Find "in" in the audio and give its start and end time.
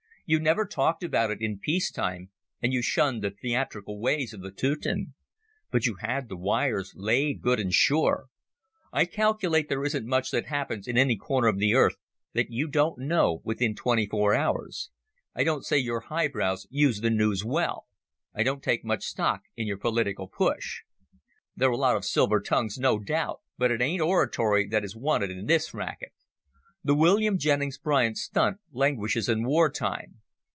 1.41-1.59, 10.87-10.97, 19.57-19.67, 25.29-25.45, 29.29-29.43